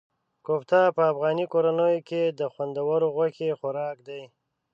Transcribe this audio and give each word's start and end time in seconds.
کوفته 0.45 0.79
په 0.95 1.03
افغاني 1.11 1.45
کورنیو 1.53 2.05
کې 2.09 2.21
د 2.39 2.41
خوندورو 2.53 3.07
غوښې 3.15 3.49
خوراک 3.59 3.97
دی. 4.07 4.21